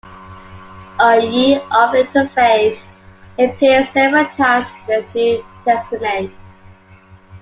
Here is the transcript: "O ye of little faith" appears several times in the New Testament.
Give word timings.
"O 0.99 1.13
ye 1.19 1.59
of 1.69 1.91
little 1.91 2.27
faith" 2.29 2.87
appears 3.37 3.87
several 3.89 4.25
times 4.29 4.65
in 4.89 5.05
the 5.13 5.13
New 5.13 5.45
Testament. 5.63 6.33